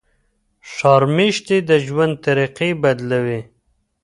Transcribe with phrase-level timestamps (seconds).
[0.71, 3.41] ښار میشتي د ژوند طریقې بدلوي.